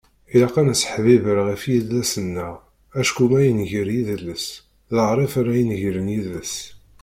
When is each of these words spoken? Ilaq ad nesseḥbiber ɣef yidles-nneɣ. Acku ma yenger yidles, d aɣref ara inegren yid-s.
Ilaq 0.33 0.55
ad 0.61 0.65
nesseḥbiber 0.67 1.37
ɣef 1.47 1.61
yidles-nneɣ. 1.71 2.53
Acku 2.99 3.25
ma 3.31 3.39
yenger 3.45 3.87
yidles, 3.95 4.45
d 4.93 4.95
aɣref 5.03 5.33
ara 5.39 5.53
inegren 5.61 6.07
yid-s. 6.15 6.55